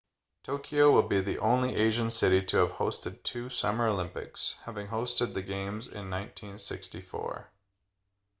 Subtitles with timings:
[0.41, 5.35] tokyo will be the only asian city to have hosted two summer olympics having hosted
[5.35, 7.47] the games in 1964